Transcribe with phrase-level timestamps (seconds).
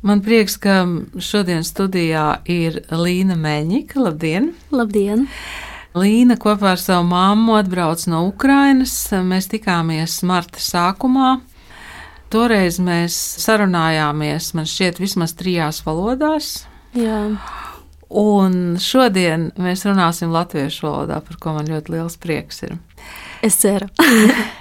[0.00, 0.86] Man prieks, ka
[1.20, 3.98] šodien studijā ir Līna Meļņika.
[4.00, 4.46] Labdien!
[4.72, 5.26] Labdien!
[5.92, 8.94] Līna kopā ar savu māmu atbrauc no Ukrainas.
[9.12, 11.34] Mēs tikāmies marta sākumā.
[12.32, 16.62] Toreiz mēs sarunājāmies, man šķiet, vismaz trijās valodās.
[16.96, 17.20] Jā.
[18.08, 22.78] Un šodien mēs runāsim latviešu valodā, par ko man ļoti liels prieks ir.
[23.44, 23.92] Es ceru.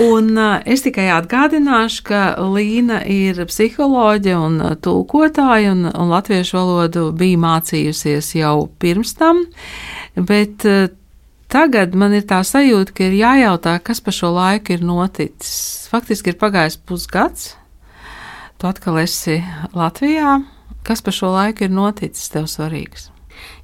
[0.00, 0.36] Un
[0.68, 2.20] es tikai atgādināšu, ka
[2.52, 9.44] Līna ir psiholoģe un tulkotāja, un, un latviešu valodu bija mācījusies jau pirms tam,
[10.16, 10.66] bet
[11.52, 15.86] tagad man ir tā sajūta, ka ir jājautā, kas pa šo laiku ir noticis.
[15.92, 17.54] Faktiski ir pagājis pusgads,
[18.60, 19.40] tu atkal esi
[19.76, 20.40] Latvijā.
[20.86, 23.10] Kas pa šo laiku ir noticis tev svarīgs?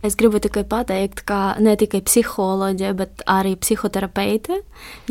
[0.02, 4.60] Es gribu tikai pateikt, ka ne tikai psiholoģija, bet arī psihoterapeite,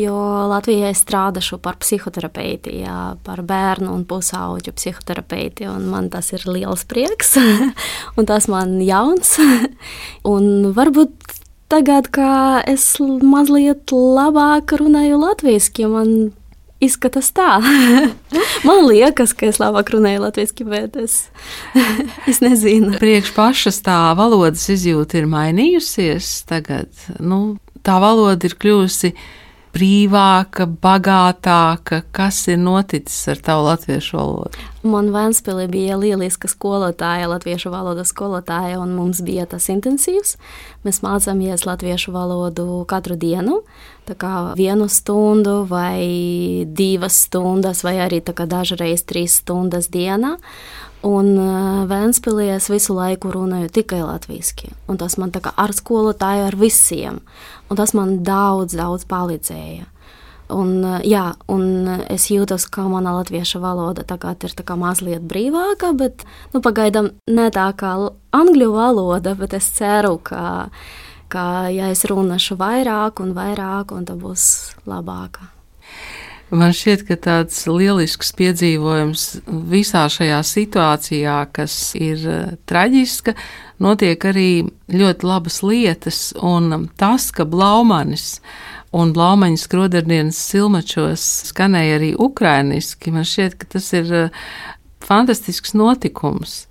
[0.02, 0.16] jo
[0.52, 6.48] Latvijā es strādāšu par psihoterapeiti, jā, par bērnu un pusauģu psihoterapeiti, un man tas ir
[6.50, 7.38] liels prieks,
[8.18, 9.38] un tas man jauns,
[10.34, 11.40] un varbūt
[11.72, 16.16] tagad, kā es mazliet labāk runāju latviešu, man
[16.82, 17.60] izskatās tā.
[18.68, 21.18] Man liekas, ka es labāk runāju latviešu, bet es,
[22.30, 22.96] es nezinu.
[23.02, 26.90] Priekš pašas tā valodas izjūta ir mainījusies tagad.
[27.20, 29.14] Nu, tā valoda ir kļuvusi
[29.76, 32.02] brīvāka, bagātāka.
[32.16, 34.66] Kas ir noticis ar tavu latviešu valodu?
[34.84, 40.36] Man Vēnspēlī bija lieliska skolotāja, latviešu valodas skolotāja, un mums bija tas intensīvs.
[40.86, 43.62] Mēs mācāmies latviešu valodu katru dienu,
[44.10, 50.38] tā kā vienu stundu vai divas stundas, vai arī dažreiz trīs stundas dienā.
[51.08, 51.34] Un
[51.90, 54.70] Vēnspēlī es visu laiku runāju tikai latviešu.
[55.02, 57.22] Tas man kā ar skolotāju, ar visiem.
[57.70, 59.88] Un tas man daudz, daudz palīdzēja.
[60.52, 66.60] Un, jā, un es jūtos, ka mana latviešu valoda tagad ir mazliet brīvāka, bet nu,
[66.60, 67.94] pagaidām ne tā kā
[68.36, 70.68] angļu valoda, bet es ceru, ka,
[71.32, 75.48] ka ja es runāšu vairāk un vairāk, un tā būs labāka.
[76.52, 79.22] Man šķiet, ka tāds lielisks piedzīvojums
[79.72, 82.26] visā šajā situācijā, kas ir
[82.68, 83.34] traģiska,
[83.80, 84.50] notiek arī
[84.92, 88.42] ļoti labas lietas, un tas, ka Blaumanis
[88.92, 91.24] un Blaumaņas skrodardienas silmačos
[91.54, 94.12] skanēja arī ukrainiski, man šķiet, ka tas ir
[95.06, 96.66] fantastisks notikums.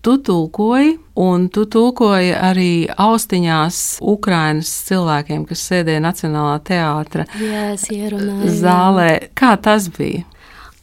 [0.00, 8.52] Tu tulkoji, un tu tulkoji arī austiņās Ukrainas cilvēkiem, kas sēdēja Nacionālā teātra jā, ierunāju,
[8.62, 9.10] zālē.
[9.36, 10.26] Kā tas bija?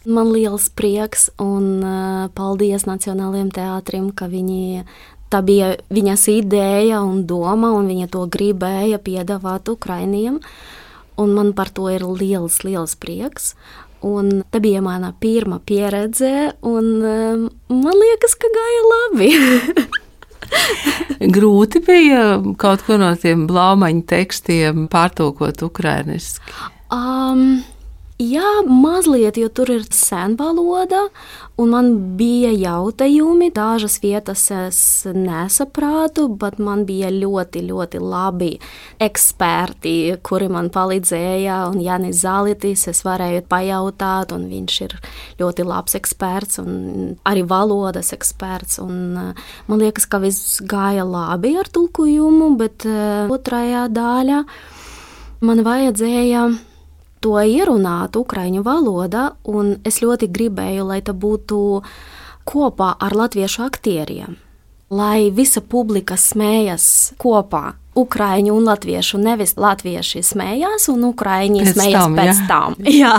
[0.07, 4.85] Man liels prieks un uh, paldies Nacionālajiem teātrim, ka viņi
[5.27, 10.39] Tā bija viņas ideja un doma, un viņa to gribēja piedāvāt Ukraiņiem.
[11.17, 13.55] Man par to ir liels, liels prieks.
[14.05, 19.31] Un tā bija mana pirmā pieredze, un um, man liekas, ka gāja labi.
[21.35, 22.21] Grūti bija
[22.61, 26.53] kaut ko no tiem blaumaņu tekstiem pārtulkot ukrainiski.
[26.93, 27.63] Um,
[28.17, 31.03] Jā, mazliet, jo tur ir sena valoda,
[31.61, 33.51] un man bija jautājumi.
[33.53, 34.79] Dažas vietas es
[35.13, 38.47] nesaprātu, bet man bija ļoti, ļoti labi
[39.05, 39.91] eksperti,
[40.25, 41.59] kuri man palīdzēja.
[41.69, 44.95] Un Janis Zalitis, es varēju pajautāt, un viņš ir
[45.37, 46.71] ļoti labs eksperts un
[47.21, 48.79] arī valodas eksperts.
[48.81, 49.13] Un,
[49.67, 54.41] man liekas, ka viss gāja labi ar tulkojumu, bet uh, otrajā daļā
[55.45, 56.47] man vajadzēja
[57.27, 61.81] to ierunāt ukraiņu valodā, un es ļoti gribēju, lai tā būtu
[62.47, 64.37] kopā ar latviešu aktieriem.
[64.87, 69.19] Lai visa publika smējas kopā, ukrāņu un latviešu.
[69.19, 72.45] Nevis latvieši smējās, un ukrāņi smējās tam, pēc jā.
[72.47, 72.77] tam.
[73.01, 73.15] Jā.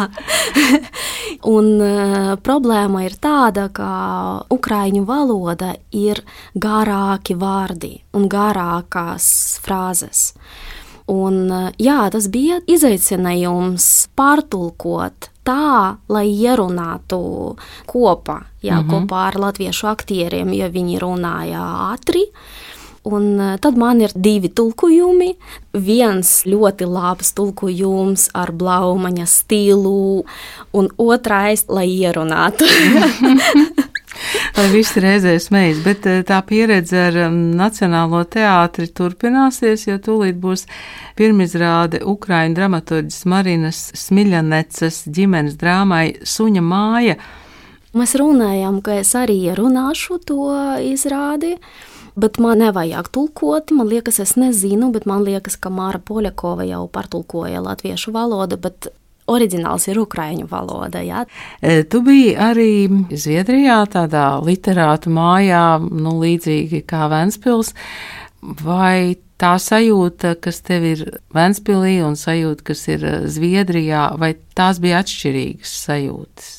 [1.57, 3.91] un uh, problēma ir tāda, ka
[4.55, 6.23] ukrāņu valoda ir
[6.57, 9.29] garāki vārdi un garākās
[9.61, 10.31] frāzes.
[11.09, 17.57] Un, eh, jā, tas bija izaicinājums pārtulkot tā, lai ierunātu
[17.89, 18.91] kopā, jā, mm -hmm.
[19.09, 21.62] kopā ar latviešu aktieriem, jo viņi runāja
[21.94, 22.29] ātri.
[23.05, 25.37] Un eh, tad man ir divi tulkojumi.
[25.73, 30.25] Viens ļoti labs tulkojums ar blaumaņa stilu,
[30.73, 32.65] un otrais, lai ierunātu.
[34.58, 35.81] lai visi reizē smējas.
[35.84, 40.64] Bet eh, tā pieredze ar um, Nacionālo teātri turpināsies, jo tūlīt būs
[41.19, 47.19] pirmizrāde Ukraiņu dramaturģis Marinas Smiļanecas ģimenes drāmai Suņa māja.
[47.99, 50.50] Mēs runājām, ka es arī runāšu to
[50.82, 51.55] izrādi.
[52.19, 53.70] Bet man nevajag tulkot.
[53.70, 58.58] Man liekas, es nezinu, bet man liekas, ka Māra Poļakova jau pārtulkoja latviešu valodu.
[58.58, 58.90] Bet
[59.29, 61.03] oriģināls ir ukraiņu valoda.
[61.05, 61.25] Jā.
[61.61, 62.71] E, tu biji arī
[63.13, 67.75] Zviedrijā, tādā literātu mājā, nu, līdzīgi kā Ventspils.
[68.41, 71.03] Vai tā sajūta, kas tev ir
[71.35, 76.55] Ventspilī un sajūta, kas ir Zviedrijā, vai tās bija atšķirīgas sajūtas?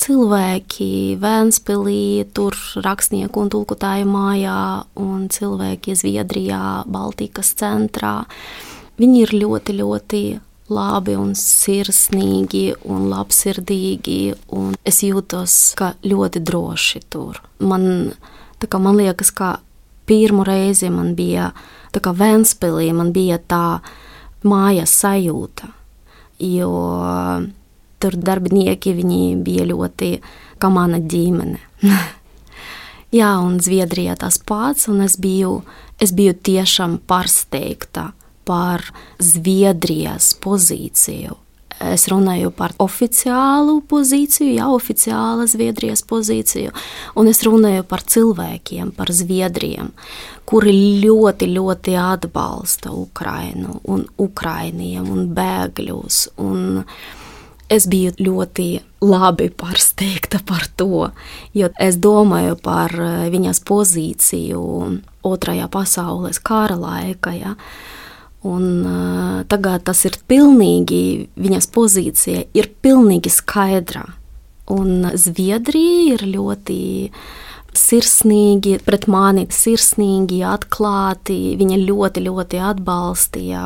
[0.00, 4.60] Cilvēki Vēnspilī, tur rakstnieku un tulkotāju mājā,
[4.96, 8.22] un cilvēki Zviedrijā, Baltikas centrā.
[9.00, 10.22] Viņi ir ļoti, ļoti
[10.70, 14.20] labi un sirsnīgi un labsirdīgi,
[14.56, 15.56] un es jūtos
[16.06, 17.40] ļoti droši tur.
[17.58, 18.12] Man,
[18.78, 19.58] man liekas, ka
[20.08, 21.50] pirmo reizi man bija
[21.94, 23.80] tā kā Vēnspilī, man bija tā
[24.46, 25.68] mājas sajūta,
[26.40, 26.70] jo
[28.00, 28.94] tur darbinieki
[29.44, 30.14] bija ļoti
[30.60, 31.60] kā mana ģimene.
[33.18, 35.60] Jā, un Zviedrijā tas pats, un es biju,
[35.98, 38.12] es biju tiešām pārsteigta
[38.48, 38.84] par
[39.18, 41.36] Zviedrijas pozīciju.
[41.80, 46.74] Es runāju par oficiālu pozīciju, jā, oficiāla Zviedrijas pozīciju,
[47.16, 49.88] un es runāju par cilvēkiem, par Zviedriem,
[50.44, 56.18] kuri ļoti, ļoti atbalsta Ukrainu un Ukrainiem un bēgļus.
[56.44, 56.82] Un
[57.72, 58.66] es biju ļoti
[59.00, 61.08] labi pārsteigta par to,
[61.56, 62.92] jo es domāju par
[63.32, 64.66] viņas pozīciju
[65.24, 67.32] Otrajā pasaules kara laikā.
[67.36, 67.54] Ja.
[68.48, 74.06] Un, uh, tagad tas ir pilnīgi, viņas pozīcija ir pilnīgi skaidra.
[74.70, 76.80] Un Zviedrija ir ļoti
[77.76, 81.56] sirsnīgi, pret mani sirsnīgi, atklāti.
[81.60, 83.64] Viņa ļoti, ļoti atbalstīja.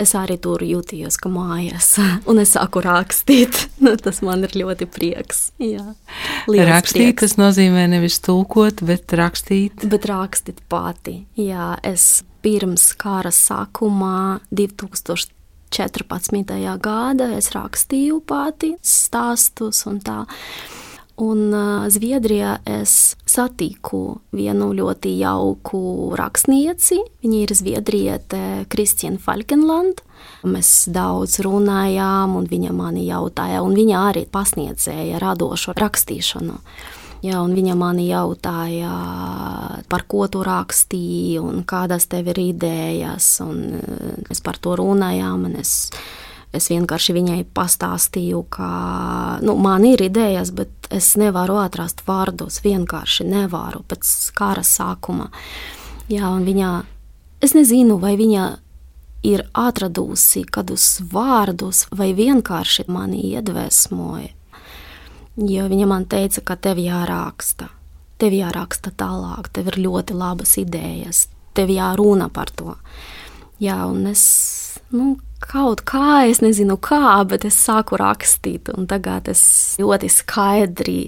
[0.00, 1.90] Es arī tur jutījos, ka mājās,
[2.30, 3.66] un es sāku rakstīt.
[3.84, 5.50] Nu, tas man ir ļoti prieks.
[5.58, 7.20] Rakstīt, prieks.
[7.22, 9.86] tas nozīmē nevis tulkot, bet rakstīt.
[9.88, 11.22] Bet rakstīt pati.
[11.40, 16.44] Jā, es pirms kara sākumā, 2014.
[16.82, 20.24] gadā, es rakstīju pati stāstus un tā.
[21.20, 21.52] Un
[21.92, 25.80] Zviedrijā es satiku vienu ļoti jauku
[26.16, 26.96] rakstnieci.
[27.20, 28.40] Viņa ir zviedriete
[28.72, 30.00] Kristiāna Falkenlanda.
[30.48, 36.56] Mēs daudz runājām, un viņa mani jautāja, un viņa arī pasniedzēja radošu rakstīšanu.
[37.20, 38.90] Ja, viņa man jautāja,
[39.92, 43.34] par ko tu rakstīji, un kādas tev ir idejas.
[43.44, 45.44] Eh, mēs par to runājām.
[45.60, 45.90] Es,
[46.56, 48.70] es vienkārši viņai pastāstīju, ka
[49.44, 52.62] nu, man ir idejas, bet es nevaru atrast vārdus.
[52.64, 55.28] Vienkārši nevaru pēc kara sākuma.
[56.08, 56.72] Jā, viņa,
[57.44, 58.48] es nezinu, vai viņa
[59.28, 64.39] ir atradusi kādus vārdus, vai vienkārši mani iedvesmoja
[65.40, 67.70] Jo viņa man teica, ka tev jāraksta,
[68.20, 72.74] tev jāraksta tālāk, tev ir ļoti labas idejas, tev jārunā par to.
[73.60, 74.24] Jā, un es
[74.92, 79.42] nu, kaut kā, es nezinu kā, bet es sāku rakstīt, un tagad es
[79.80, 81.00] ļoti skaidri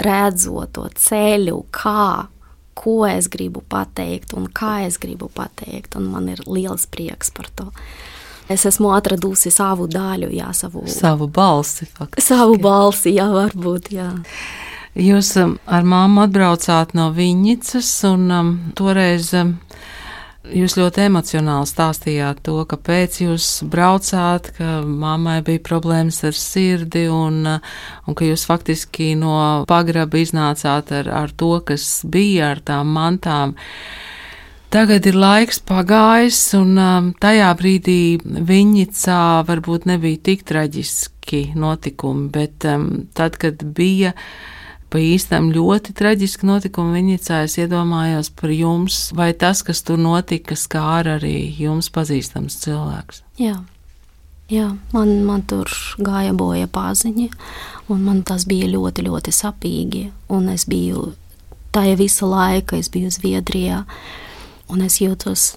[0.00, 2.28] redzu to ceļu, kā,
[2.76, 7.48] ko es gribu pateikt un kā es gribu pateikt, un man ir liels prieks par
[7.56, 7.70] to.
[8.48, 11.88] Es esmu atradusi savu daļu, jā, savu, savu balsi.
[11.90, 12.28] Faktiski.
[12.28, 13.90] Savu balsi, jā, varbūt.
[13.96, 14.12] Jā.
[14.96, 19.56] Jūs um, ar māmu atbraucāt no Viņicas, un um, toreiz um,
[20.46, 27.42] jūs ļoti emocionāli stāstījāt to, kāpēc jūs braucāt, ka mammai bija problēmas ar sirdi, un,
[27.58, 27.76] uh,
[28.06, 33.58] un ka jūs faktiski no pagraba iznācāt ar, ar to, kas bija ar tām mantām.
[33.58, 34.04] Uh,
[34.76, 42.66] Tagad ir laiks pagājis, un um, tajā brīdī Viņicā varbūt nebija tik traģiski notikumi, bet
[42.68, 42.82] um,
[43.16, 44.12] tad, kad bija
[44.92, 50.58] pa īstam ļoti traģiski notikumi Viņicā, es iedomājos par jums, vai tas, kas tur notika,
[50.60, 53.22] skāra arī jums pazīstams cilvēks.
[53.40, 53.62] Jā.
[54.52, 57.30] Jā, man, man tur gāja boja pāziņi,
[57.88, 60.04] un man tas bija ļoti, ļoti sapīgi.
[60.36, 61.14] Un es biju
[61.72, 63.80] tajā visa laika, es biju Zviedrijā.
[63.86, 64.22] Uh,
[64.72, 65.54] un es jūtos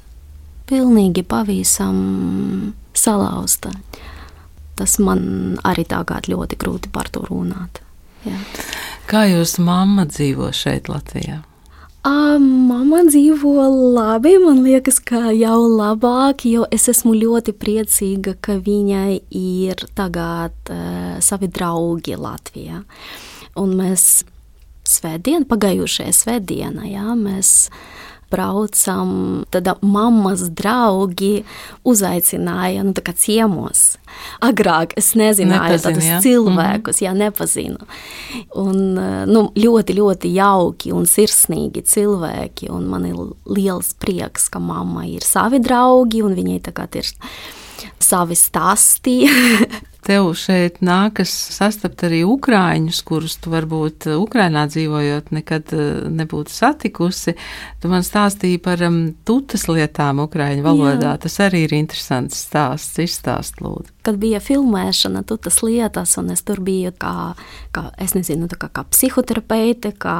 [0.69, 3.73] pilnīgi pavisam salauzta.
[4.79, 7.81] Tas man arī tagad ļoti grūti par to runāt.
[8.27, 8.37] Jā.
[9.09, 11.41] Kā jūsu mamma dzīvo šeit, Latvijā?
[12.39, 19.19] Mama dzīvo labi, man liekas, ka jau labāk, jo es esmu ļoti priecīga, ka viņai
[19.35, 22.81] ir tagad uh, savi draugi Latvijā.
[23.59, 24.23] Un mēs
[24.87, 27.69] svētdien, pagājušajā svētdienā, jā, mēs
[28.31, 31.43] braucam, tad mammas draugi
[31.87, 33.97] uzaicināja nu, ciemos.
[34.41, 36.19] Agrāk es nezināju Nepazin, tādus ja?
[36.23, 37.05] cilvēkus, mm -hmm.
[37.05, 37.77] ja nepazinu.
[38.55, 38.93] Un,
[39.29, 42.69] nu, ļoti, ļoti jauki un sirsnīgi cilvēki.
[42.69, 47.05] Un man ir liels prieks, ka mamma ir savi draugi un viņai tagad ir
[48.03, 49.21] savi stāsti.
[50.09, 57.35] Tev šeit nākas sastapt arī ukrāņus, kurus tu varbūt Ukrainā dzīvojot nekad eh, nebūtu satikusi.
[57.83, 61.13] Tu man stāstīji par um, tutas lietām ukrāņu valodā.
[61.13, 61.21] Jā.
[61.27, 62.97] Tas arī ir interesants stāsts.
[63.03, 63.91] Izstāst, lūdzu.
[64.07, 67.33] Kad bija filmēšana, tutas lietas, un es tur biju kā,
[67.75, 70.19] kā es nezinu, kā, kā psihoterapeite, kā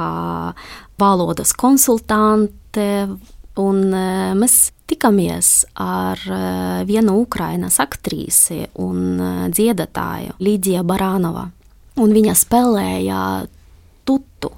[1.00, 2.90] valodas konsultante,
[3.58, 11.46] un uh, mēs tikamies ar eh, vienu Ukrainas aktrīsi un eh, dziedātāju Līdiju Baranova.
[12.00, 13.22] Un viņa spēlēja
[14.08, 14.50] tutu.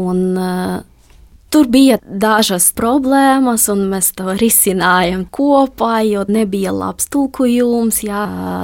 [0.00, 0.80] Un, uh,
[1.50, 7.98] Tur bija dažas problēmas, un mēs to risinājām kopā, jo nebija labs tulkojums.
[8.06, 8.20] Jā,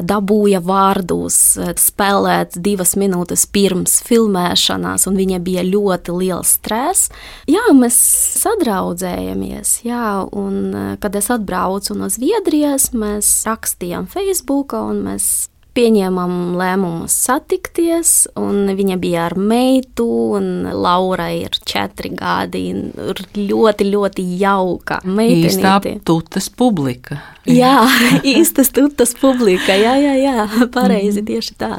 [0.07, 1.38] dabūja vārdus
[1.83, 7.11] spēlēt divas minūtes pirms filmēšanās, un viņa bija ļoti liels stress.
[7.50, 7.99] Jā, mēs
[8.45, 17.06] sadraudzējamies, jā, un kad es atbraucu no Zviedrijas, mēs rakstījām Facebook, un mēs pieņēmām lēmumu
[17.11, 20.06] satikties, un viņa bija ar meitu,
[20.38, 25.52] un Laura ir četri gadi, ir ļoti, ļoti jauka meitenīte.
[25.52, 27.21] Īstā tutas publika.
[27.47, 27.85] Jā,
[28.37, 31.28] īstas tutas publika, jā, jā, jā, pareizi, mhm.
[31.30, 31.75] tieši tā.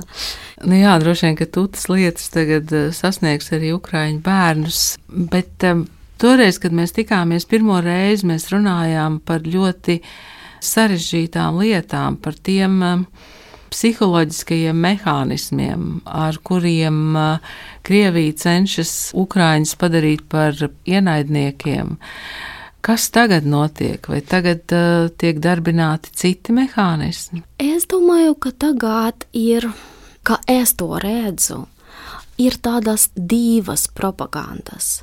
[0.66, 4.82] Nu jā, droši vien, ka tutas lietas tagad eh, sasniegs arī ukraiņu bērnus,
[5.34, 5.86] bet um,
[6.22, 10.00] toreiz, kad mēs tikāmies pirmo reizi, mēs runājām par ļoti
[10.66, 13.04] sarežģītām lietām, par tiem um,
[13.72, 17.56] psiholoģiskajiem mehānismiem, ar kuriem uh,
[17.88, 20.58] Krievija cenšas Ukraiņus padarīt par
[20.88, 21.98] ienaidniekiem.
[22.88, 27.44] Kas tagad notiek, vai tagad uh, tiek darbināti citi mehānismi?
[27.60, 29.68] Es domāju, ka tagad ir,
[30.24, 31.66] kā es to redzu,
[32.38, 35.02] ir tādas divas propagandas.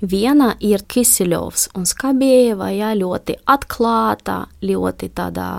[0.00, 5.50] Viena ir Kisiļovs un Skabieva, ja ļoti atklāta, ļoti tādā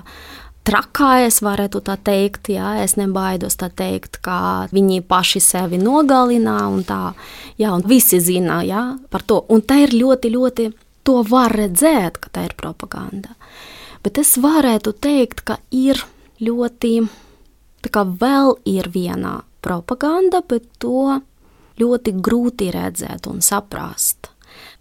[0.68, 6.60] trakā, es varētu tā teikt, jā, es nebaidos tā teikt, ka viņi paši sevi nogalina
[6.72, 7.14] un tā,
[7.60, 10.68] jā, un visi zina, jā, par to, un tā ir ļoti, ļoti,
[11.08, 13.36] to var redzēt, ka tā ir propaganda.
[14.04, 16.04] Bet es varētu teikt, ka ir
[16.44, 16.94] ļoti,
[17.84, 21.20] tā kā vēl ir viena propaganda, bet to
[21.80, 24.32] ļoti grūti redzēt un saprast.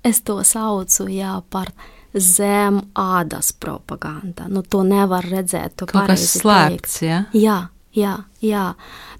[0.07, 1.73] Es to saucu, jā, par
[2.17, 4.47] zem ādas propaganda.
[4.49, 5.77] Nu, to nevar redzēt.
[5.81, 7.23] To Kaut kas slēpts, ja?
[7.37, 7.59] Jā,
[7.97, 8.67] jā, jā.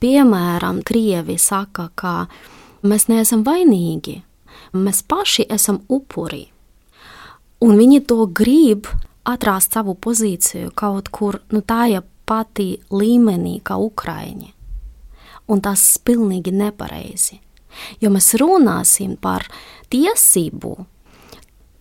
[0.03, 2.15] Piemēram, Krievi saka, ka
[2.87, 4.21] mēs neesam vainīgi,
[4.77, 6.47] mēs paši esam upuri.
[7.65, 8.89] Un viņi to grib
[9.27, 14.53] atrast savu pozīciju kaut kur nu, tādā pati līmenī kā Ukraiņi.
[15.47, 17.39] Un tas ir pilnīgi nepareizi.
[18.01, 19.45] Jo mēs runāsim par
[19.93, 20.73] tiesību,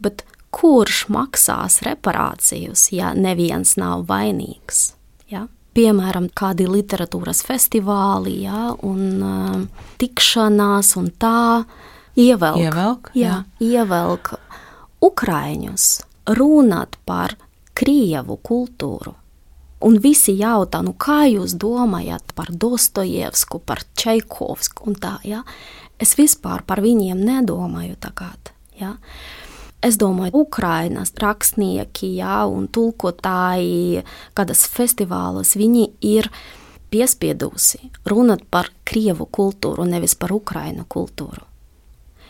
[0.03, 4.93] bet kurš maksās reparācijas, ja neviens nav vainīgs.
[5.31, 5.45] Ja?
[5.75, 11.65] Piemēram, kādi literatūras festivāli, ja, un uh, tikšanās, un tā
[12.15, 13.81] ievelk, ievelk, jā, jā.
[13.81, 14.37] ievelk
[15.03, 15.89] Ukraiņus
[16.39, 17.35] runāt par
[17.75, 19.11] Krievu kultūru.
[19.85, 25.43] Un visi jautā, nu kā jūs domājat par Dostojevsku, par Čaikovsku un tā, ja?
[25.99, 28.95] Es vispār par viņiem nedomāju tagad, ja?
[29.85, 34.01] Es domāju, Ukrainas rakstnieki jā, un tulkotāji,
[34.33, 36.31] kādas festivālas viņi ir
[36.89, 41.45] piespiedusi runāt par krievu kultūru, nevis par ukrainu kultūru.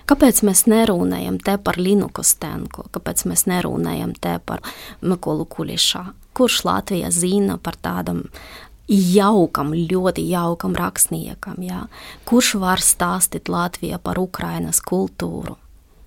[0.05, 4.61] Kāpēc mēs nerunājam te par Linu Kostenko, kāpēc mēs nerunājam te par
[5.01, 6.03] Mikolu Kulišā?
[6.35, 8.25] Kurš Latvijā zina par tādam
[8.91, 11.85] jaukam, ļoti jaukam rakstniekam, jā?
[12.27, 15.55] kurš var stāstīt Latvijā par Ukrainas kultūru?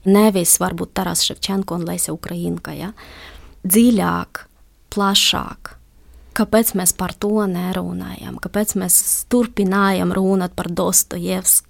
[0.09, 2.93] Nevis varbūt Taras Ševčenko un Lēsa Ukrainka, ja?
[3.69, 4.45] dziļāk,
[4.95, 5.75] plašāk.
[6.39, 8.37] Kāpēc mēs par to nerunājam?
[8.39, 8.99] Kāpēc mēs
[9.33, 11.67] turpinājam runāt par Dostojevsku?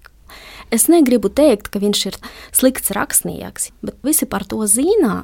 [0.69, 2.17] Es negribu teikt, ka viņš ir
[2.53, 5.23] slikts rakstnieks, bet visi par to zina,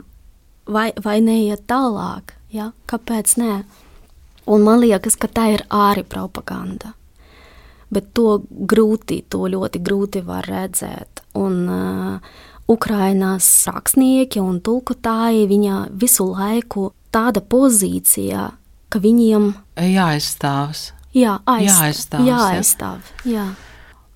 [0.66, 2.34] vai, vai neiet tālāk.
[2.50, 2.72] Ja?
[2.90, 3.60] Kāpēc nē?
[4.50, 6.96] Un man liekas, ka tā ir ārī propaganda.
[7.94, 11.22] Bet to grūti, to ļoti grūti var redzēt.
[11.38, 18.50] Un, uh, Ukrainas rakstnieki un tulkotāji viņa visu laiku tāda pozīcijā,
[18.90, 20.90] ka viņiem jāaizstāvas.
[21.16, 22.26] Jā, aizstāv, jāaizstāv.
[22.28, 23.46] jāaizstāv jā.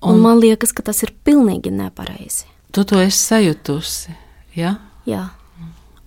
[0.00, 2.48] Un, un man liekas, ka tas ir pilnīgi nepareizi.
[2.72, 4.14] Tu to esi sajutusi,
[4.56, 4.74] ja?
[5.08, 5.28] Jā.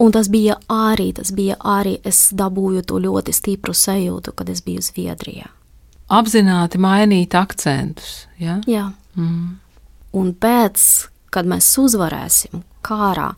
[0.02, 4.64] Un tas bija arī, tas bija arī, es dabūju to ļoti stipru sajūtu, kad es
[4.66, 5.50] biju Zviedrijā.
[6.14, 8.60] Apzināti mainīt akcentus, ja?
[8.68, 8.90] Jā.
[9.16, 9.60] Mm.
[10.14, 10.84] Un pēc
[11.34, 13.32] kad mēs uzvarēsim kārā,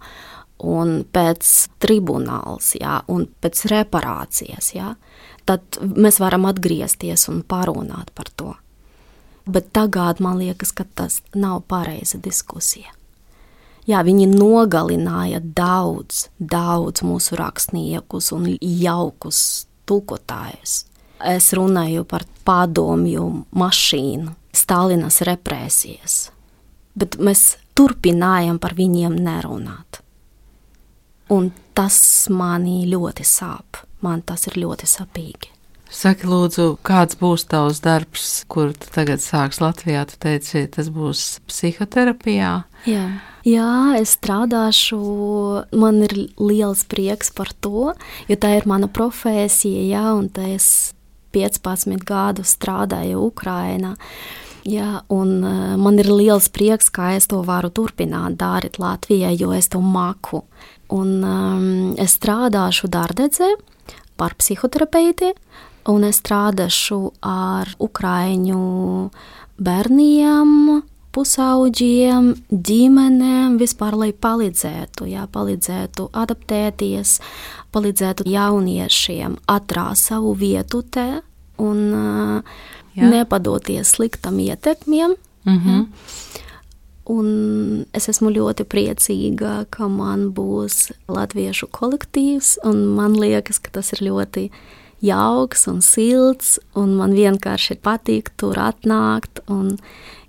[0.65, 1.51] un pēc
[1.83, 4.93] tribunāls, jā, un pēc reparācijas, jā,
[5.45, 8.53] tad mēs varam atgriezties un parunāt par to.
[9.45, 12.89] Bet tagad man liekas, ka tas nav pareiza diskusija.
[13.85, 20.87] Jā, viņi nogalināja daudz, daudz mūsu rakstniekus un jaukus tulkotājus.
[21.21, 26.29] Es runāju par padomju mašīnu, Stalinas represijas,
[26.95, 30.01] bet mēs turpinājām par viņiem nerunāt.
[31.33, 31.97] Un tas
[32.29, 33.83] manī ļoti sāp.
[34.05, 35.51] Man tas ir ļoti sapīgi.
[35.95, 40.01] Saki, lūdzu, kāds būs tavs darbs, kur tu tagad sāks Latvijā?
[40.09, 42.51] Tu teici, tas būs psihoterapijā.
[42.89, 43.05] Jā.
[43.45, 44.97] Jā, es strādāšu.
[45.77, 47.93] Man ir liels prieks par to,
[48.27, 50.95] jo tā ir mana profesija, jā, un es
[51.37, 53.93] 15 gadu strādāju Ukrajinā.
[54.65, 59.51] Jā, un uh, man ir liels prieks, ka es to varu turpināt darīt Latvijā, jo
[59.53, 60.41] es to maku.
[60.89, 61.67] Un um,
[62.01, 63.51] es strādāšu Dārdedzē
[64.17, 65.35] par psihoterapeiti,
[65.93, 68.63] un es strādāšu ar ukraiņu
[69.61, 70.81] bērniem,
[71.15, 77.19] pusauģiem, ģimenēm, vispār, lai palīdzētu, jā, palīdzētu adaptēties,
[77.75, 81.07] palīdzētu jauniešiem atrast savu vietu te
[81.61, 82.57] un uh,
[82.95, 83.09] jā.
[83.09, 85.15] nepadoties sliktam ietekmiem.
[85.45, 85.85] Mm -hmm.
[87.05, 93.93] Un es esmu ļoti priecīga, ka man būs latviešu kolektīvs, un man liekas, ka tas
[93.93, 94.49] ir ļoti
[95.05, 99.43] jauks un silts, un man vienkārši patīk tur atnākt.
[99.45, 99.77] Un,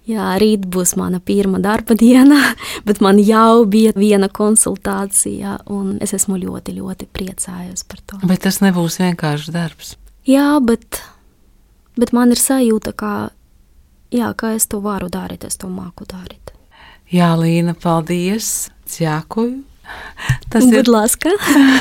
[0.07, 2.39] jā, rīt būs mana pirmā darba diena,
[2.85, 8.21] bet man jau bija viena konsultācija, un es esmu ļoti, ļoti priecājos par to.
[8.27, 9.97] Bet tas nebūs vienkārši darbs.
[10.27, 11.01] Jā, bet,
[11.99, 13.13] bet man ir sajūta, ka,
[14.15, 16.53] jā, ka es to varu darīt, es to māku darīt.
[17.13, 18.69] Jā, Līna, paldies!
[18.91, 19.63] Ďakuju!
[20.51, 20.87] Tas ir,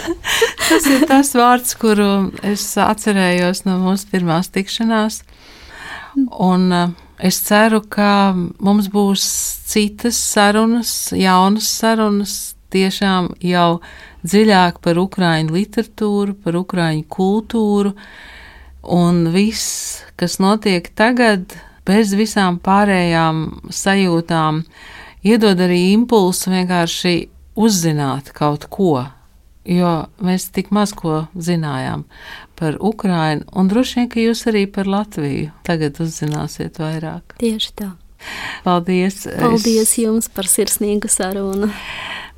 [0.70, 5.24] tas ir tas vārds, kuru es atcerējos no mūsu pirmās tikšanās.
[6.46, 6.94] Un eh,
[7.30, 9.26] es ceru, ka mums būs
[9.70, 12.36] citas sarunas, jaunas sarunas,
[12.74, 13.80] tiešām jau
[14.26, 17.94] dziļāk par ukrāņu literatūru, par ukrāņu kultūru
[18.92, 24.64] un viss, kas notiek tagad, bez visām pārējām sajūtām
[25.26, 27.16] iedod arī impulsu vienkārši
[27.56, 29.06] uzzināt kaut ko,
[29.66, 32.06] jo mēs tik maz ko zinājām
[32.60, 37.38] par Ukrajinu, un droši vien, ka jūs arī par Latviju tagad uzzināsiet vairāk.
[37.42, 37.92] Tieši tā.
[38.66, 39.26] Paldies!
[39.38, 39.98] Paldies es...
[40.02, 41.70] jums par sirsnīgu sarunu!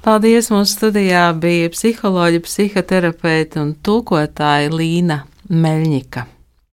[0.03, 0.49] Paldies!
[0.53, 6.25] Mūsu studijā bija psiholoģija, psihoterapeita un tulkotāja Līna Meļņika.